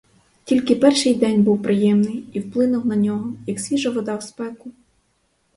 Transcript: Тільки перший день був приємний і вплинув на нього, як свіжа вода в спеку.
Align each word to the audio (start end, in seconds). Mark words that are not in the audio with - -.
Тільки 0.43 0.75
перший 0.75 1.15
день 1.15 1.43
був 1.43 1.61
приємний 1.63 2.25
і 2.33 2.39
вплинув 2.39 2.85
на 2.85 2.95
нього, 2.95 3.33
як 3.47 3.59
свіжа 3.59 3.89
вода 3.89 4.15
в 4.15 4.23
спеку. 4.23 4.71